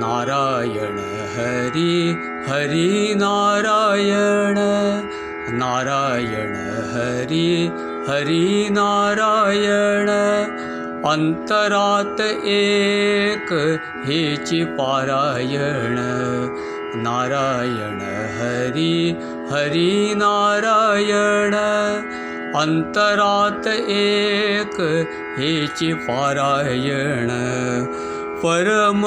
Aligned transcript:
नारायण 0.00 0.98
हरि 1.34 2.14
हरि 2.48 3.14
नारायण। 3.16 4.58
नारायण 5.58 6.54
हरि 6.92 7.70
हरि 8.08 8.68
नारायण। 8.70 10.08
अन्तरात 11.10 12.20
एक 12.44 13.50
हेचि 14.06 14.64
पारायण 14.64 15.96
नारायण 17.02 18.00
हरि 18.38 18.96
हरि 19.50 20.14
नारायण। 20.16 21.54
अन्तरात 22.60 23.66
एक 23.66 24.76
हेचि 25.38 25.92
पारायण 25.92 27.30
परम 28.46 29.02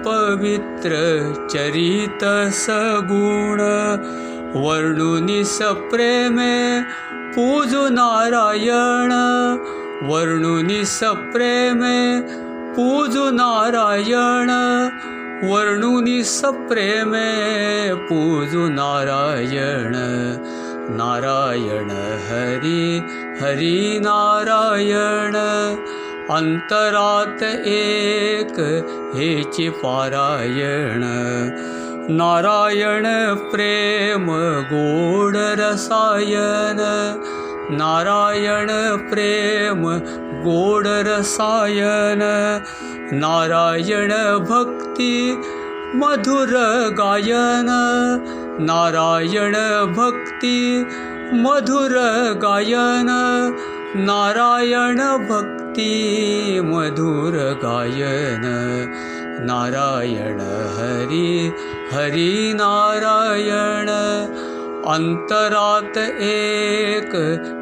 पवित्र 0.00 0.92
चरित 1.48 2.20
सगुण। 2.56 3.60
वर्णुनि 4.60 5.44
सप्रेमे 5.44 6.82
पूजु 7.34 7.88
नारायण। 7.88 9.12
वर्णुनि 10.08 10.84
सप्रेमे 10.84 12.20
पूजु 12.74 13.30
नारायण। 13.30 14.50
वर्णुनि 15.50 16.24
सप्रेमे 16.24 17.30
पूजु 17.94 18.68
नारायण। 18.68 19.92
नारायण 20.90 21.90
हरि 22.28 23.00
हरि 23.40 24.00
नारायण 24.02 25.34
अन्तरात 26.34 27.42
एक 27.66 28.60
हेचि 29.16 29.68
पारायण 29.68 31.00
नारायण 32.10 33.02
प्रेम 33.34 34.26
रसायन। 35.60 36.80
नारायण 37.70 38.66
प्रेम 39.10 39.82
रसायन। 40.86 42.20
नारायण 43.12 44.10
भक्ति 44.38 45.42
मधुर 45.94 46.50
गायन। 46.98 47.66
नारायण 48.60 49.52
भक्ति 49.94 50.86
मधुर 51.32 51.90
गायन 52.36 53.06
नारायण 53.96 54.96
भक्ति 54.98 56.60
मधुर 56.64 57.32
गायन 57.64 58.42
नारायण 59.40 60.40
हरि 60.76 61.52
हरि 61.92 62.52
नारायण। 62.56 63.88
अन्तरात 64.88 65.98
एक 65.98 67.10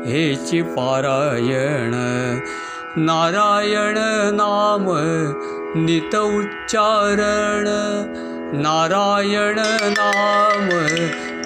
हेचि 0.06 0.62
पारायण। 0.62 1.92
नारायण 2.98 3.94
नाम 4.34 4.84
नित 5.84 6.14
उच्चारण। 6.14 7.64
नारायण 8.54 9.56
नाम 9.98 10.68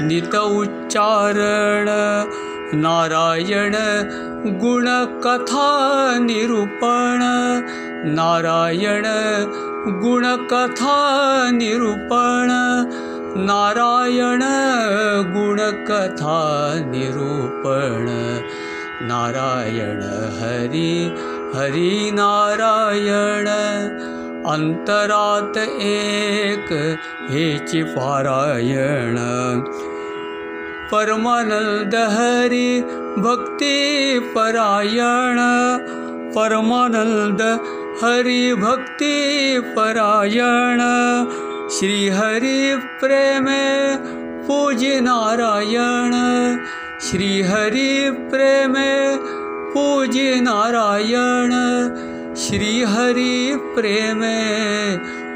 नित 0.01 0.35
उच्चारण 0.37 1.89
नारायण 2.81 3.75
गुणकथा 4.63 5.69
निरूपण 6.21 7.23
नारायण 8.15 9.07
गुणकथा 10.03 10.97
निरूपण 11.53 12.51
नारायण 13.47 14.43
गुणकथा 15.37 16.39
निरूपण 16.91 18.07
नारायण 19.09 20.03
हरि 20.43 20.93
हरि 21.55 22.11
अन्तरात 24.47 25.57
एक 25.81 26.99
हेचि 27.31 27.83
पारायण। 27.83 29.17
परमानन्द 30.93 31.95
हरि 31.95 32.81
भक्ति 33.19 34.21
परायण। 34.37 35.37
परमानन्द 36.33 37.43
हरि 38.05 38.55
भक्ति 38.55 39.25
परायण। 39.79 40.79
श्रीहरि 41.69 42.77
प्रेमे 42.77 43.97
पूजि 44.47 45.01
नारायण। 45.01 46.13
श्रीहरि 47.01 48.11
प्रेमे 48.11 49.17
पूजि 49.73 50.41
नारायण 50.41 51.51
श्रीहरि 52.47 53.57
प्रेमे 53.57 54.37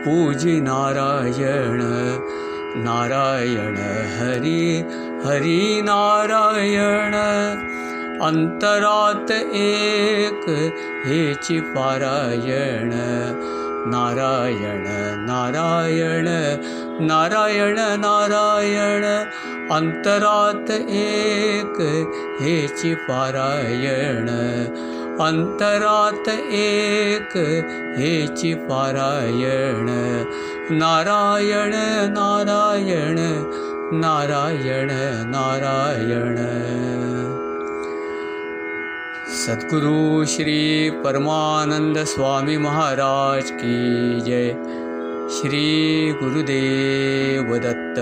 पूजि 0.04 0.60
नारायण। 0.60 1.80
नारायण 2.84 3.76
हरि 4.16 4.84
हरि 5.24 5.82
नारायण। 5.84 7.14
अन्तरात 8.20 9.30
एक 9.54 10.46
हेचि 11.06 11.60
पारायण 11.60 12.90
नारायण 13.92 14.84
नारायण 15.26 16.28
नारायण 17.06 17.76
नारायण। 17.78 19.04
अन्तरात 19.74 20.70
एक 20.70 21.76
हेचि 22.40 22.94
पारायण 22.94 24.26
अन्तरात 25.20 26.28
एक 26.52 27.36
हेचि 27.98 28.54
पारायण। 28.54 29.86
नारायण 30.78 31.72
नारायण 32.12 33.16
नारायण 34.00 34.88
नारायण। 35.30 36.36
सद्गुरु 39.34 40.24
श्री 40.24 40.90
परमानंद 40.90 41.98
स्वामी 41.98 42.56
महाराज 42.56 43.50
की 43.50 44.20
जय। 44.20 44.48
श्री 45.30 46.12
गुरुदेव 46.12 47.56
दत्त 47.56 48.00